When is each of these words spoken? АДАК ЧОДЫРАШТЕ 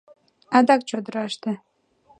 АДАК 0.57 0.81
ЧОДЫРАШТЕ 0.89 1.51